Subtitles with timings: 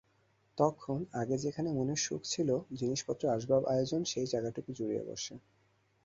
[0.57, 5.33] তখন, আগে যেখানে মনের সুখ ছিল জিনিসপত্র আসবাব আয়োজন সেই জায়গাটুকু জুড়িয়া বসে।